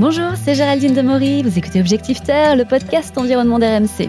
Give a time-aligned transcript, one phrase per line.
[0.00, 4.08] Bonjour, c'est Géraldine Demory, vous écoutez Objectif Terre, le podcast environnement d'RMC.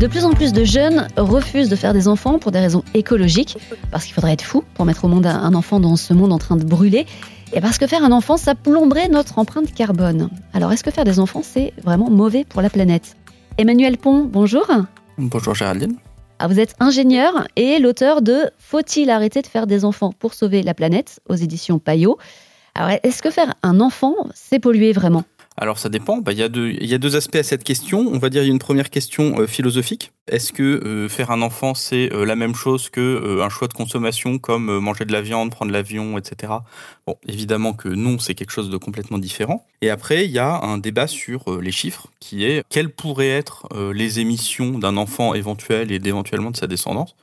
[0.00, 3.58] De plus en plus de jeunes refusent de faire des enfants pour des raisons écologiques,
[3.90, 6.38] parce qu'il faudrait être fou pour mettre au monde un enfant dans ce monde en
[6.38, 7.04] train de brûler,
[7.52, 10.30] et parce que faire un enfant, ça plomberait notre empreinte carbone.
[10.54, 13.14] Alors est-ce que faire des enfants, c'est vraiment mauvais pour la planète?
[13.58, 14.66] Emmanuel Pont, bonjour.
[15.18, 15.96] Bonjour Géraldine.
[16.38, 20.62] Ah, vous êtes ingénieur et l'auteur de Faut-il arrêter de faire des enfants pour sauver
[20.62, 22.16] la planète aux éditions Payot?
[22.74, 25.24] Alors, est-ce que faire un enfant, c'est polluer vraiment?
[25.56, 26.48] Alors ça dépend, bah, il, y a
[26.98, 28.00] deux, aspects à cette question.
[28.12, 30.10] On va dire il y a une première question euh, philosophique.
[30.26, 33.72] Est-ce que euh, faire un enfant c'est euh, la même chose que un choix de
[33.72, 36.54] consommation comme manger de la viande, prendre l'avion, etc.
[37.06, 39.64] Bon, évidemment que non, c'est quelque chose de complètement différent.
[39.80, 43.68] Et après, il y a un débat sur les chiffres qui est quelles pourraient être
[43.92, 47.14] les émissions d'un enfant éventuel et d'éventuellement de sa descendance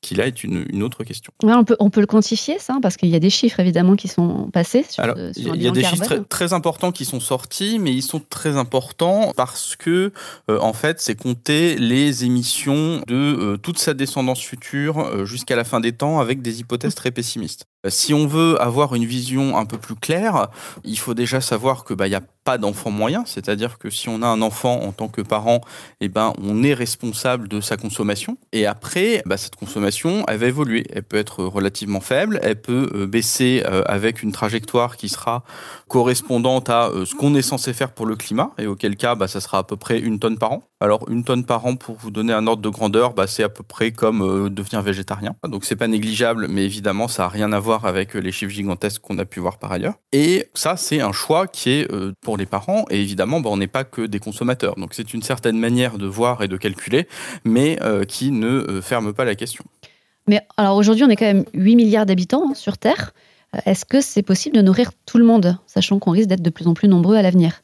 [0.00, 1.32] qui là est une, autre question.
[1.42, 4.08] on, peut, on peut le quantifier, ça, parce qu'il y a des chiffres évidemment qui
[4.08, 4.84] sont passés.
[4.88, 8.56] Sur, il y a des chiffres très, importants qui sont sortis, mais ils sont très
[8.56, 10.12] importants parce que,
[10.50, 15.54] euh, en fait, c'est compter les émissions de euh, toute sa descendance future euh, jusqu'à
[15.54, 17.66] la fin des temps avec des hypothèses très pessimistes.
[17.88, 20.48] Si on veut avoir une vision un peu plus claire,
[20.84, 24.08] il faut déjà savoir que bah il y a pas d'enfant moyen, c'est-à-dire que si
[24.08, 25.60] on a un enfant en tant que parent,
[26.00, 28.36] eh ben on est responsable de sa consommation.
[28.52, 30.86] Et après, bah, cette consommation, elle va évoluer.
[30.92, 35.44] Elle peut être relativement faible, elle peut euh, baisser euh, avec une trajectoire qui sera
[35.88, 39.28] correspondante à euh, ce qu'on est censé faire pour le climat, et auquel cas, bah,
[39.28, 40.62] ça sera à peu près une tonne par an.
[40.80, 43.48] Alors une tonne par an, pour vous donner un ordre de grandeur, bah, c'est à
[43.48, 45.34] peu près comme devenir végétarien.
[45.46, 49.00] Donc c'est pas négligeable, mais évidemment, ça a rien à voir avec les chiffres gigantesques
[49.02, 49.94] qu'on a pu voir par ailleurs.
[50.12, 52.84] Et ça, c'est un choix qui est euh, pour les parents.
[52.90, 54.74] Et évidemment, bah, on n'est pas que des consommateurs.
[54.76, 57.06] Donc c'est une certaine manière de voir et de calculer,
[57.44, 59.64] mais euh, qui ne euh, ferme pas la question.
[60.26, 63.12] Mais alors aujourd'hui, on est quand même 8 milliards d'habitants hein, sur Terre.
[63.66, 66.68] Est-ce que c'est possible de nourrir tout le monde, sachant qu'on risque d'être de plus
[66.68, 67.62] en plus nombreux à l'avenir?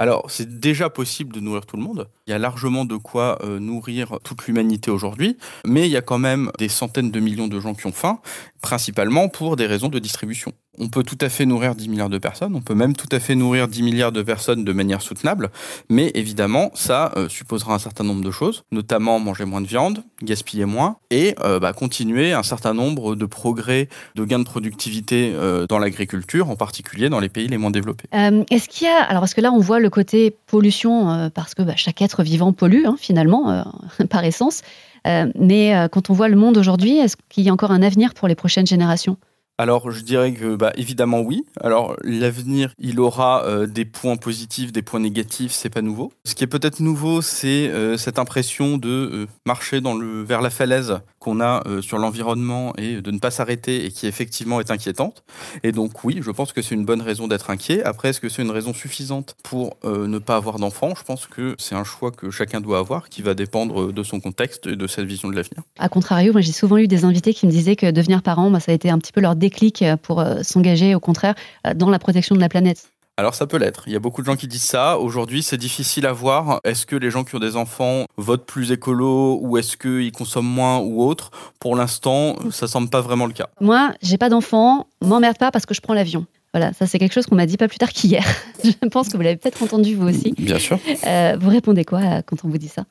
[0.00, 2.08] Alors, c'est déjà possible de nourrir tout le monde.
[2.26, 5.36] Il y a largement de quoi nourrir toute l'humanité aujourd'hui,
[5.66, 8.18] mais il y a quand même des centaines de millions de gens qui ont faim,
[8.62, 10.54] principalement pour des raisons de distribution.
[10.82, 13.20] On peut tout à fait nourrir 10 milliards de personnes, on peut même tout à
[13.20, 15.50] fait nourrir 10 milliards de personnes de manière soutenable,
[15.90, 20.02] mais évidemment, ça euh, supposera un certain nombre de choses, notamment manger moins de viande,
[20.22, 25.32] gaspiller moins, et euh, bah, continuer un certain nombre de progrès, de gains de productivité
[25.34, 28.08] euh, dans l'agriculture, en particulier dans les pays les moins développés.
[28.12, 31.62] Est-ce qu'il y a, alors parce que là on voit le côté pollution, parce que
[31.62, 33.66] bah, chaque être vivant pollue hein, finalement,
[34.08, 34.62] par essence,
[35.04, 38.28] mais quand on voit le monde aujourd'hui, est-ce qu'il y a encore un avenir pour
[38.28, 39.18] les prochaines générations?
[39.60, 41.44] Alors, je dirais que, bah, évidemment, oui.
[41.60, 46.14] Alors, l'avenir, il aura euh, des points positifs, des points négatifs, c'est pas nouveau.
[46.24, 50.40] Ce qui est peut-être nouveau, c'est euh, cette impression de euh, marcher dans le, vers
[50.40, 54.70] la falaise qu'on a sur l'environnement et de ne pas s'arrêter et qui effectivement est
[54.70, 55.22] inquiétante.
[55.62, 57.82] Et donc, oui, je pense que c'est une bonne raison d'être inquiet.
[57.84, 60.94] Après, est-ce que c'est une raison suffisante pour ne pas avoir d'enfants?
[60.96, 64.18] Je pense que c'est un choix que chacun doit avoir qui va dépendre de son
[64.18, 65.62] contexte et de sa vision de l'avenir.
[65.78, 68.72] A contrario, moi, j'ai souvent eu des invités qui me disaient que devenir parent, ça
[68.72, 71.34] a été un petit peu leur clic pour euh, s'engager au contraire
[71.66, 73.82] euh, dans la protection de la planète alors ça peut l'être.
[73.86, 74.98] Il y a beaucoup de gens qui disent ça.
[74.98, 76.58] Aujourd'hui, c'est difficile à voir.
[76.64, 80.48] Est-ce que les gens qui ont des enfants votent plus écolo ou est-ce qu'ils consomment
[80.48, 81.30] moins ou autre?
[81.58, 83.50] Pour l'instant, ça semble pas vraiment le cas.
[83.60, 86.24] Moi, j'ai pas d'enfants, m'emmerde pas parce que je prends l'avion.
[86.54, 88.24] Voilà, ça c'est quelque chose qu'on m'a dit pas plus tard qu'hier.
[88.64, 90.32] je pense que vous l'avez peut-être entendu vous aussi.
[90.38, 90.78] Bien sûr.
[91.06, 92.84] Euh, vous répondez quoi quand on vous dit ça?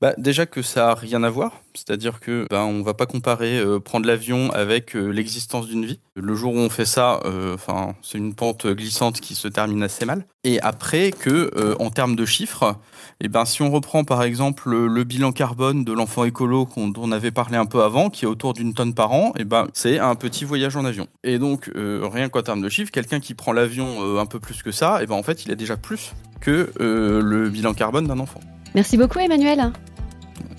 [0.00, 3.58] Bah, déjà que ça n'a rien à voir, c'est-à-dire que ben, on va pas comparer
[3.58, 6.00] euh, prendre l'avion avec euh, l'existence d'une vie.
[6.14, 9.82] Le jour où on fait ça, euh, enfin c'est une pente glissante qui se termine
[9.82, 10.24] assez mal.
[10.42, 12.76] Et après que en termes de chiffres,
[13.20, 17.12] eh ben si on reprend par exemple le, bilan carbone de l'enfant écolo dont on
[17.12, 19.98] avait parlé un peu avant, qui est autour d'une tonne par an, eh ben c'est
[19.98, 21.08] un petit voyage en avion.
[21.24, 24.72] Et donc rien qu'en termes de chiffres, quelqu'un qui prend l'avion un peu plus que
[24.72, 28.40] ça, eh ben en fait il a déjà plus que le bilan carbone d'un enfant.
[28.74, 29.72] Merci beaucoup Emmanuel.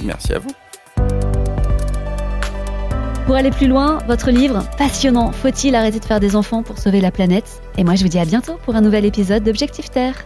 [0.04, 0.52] Merci à vous.
[3.26, 7.00] Pour aller plus loin, votre livre passionnant Faut-il arrêter de faire des enfants pour sauver
[7.00, 7.62] la planète?
[7.78, 10.26] Et moi je vous dis à bientôt pour un nouvel épisode d'Objectif Terre.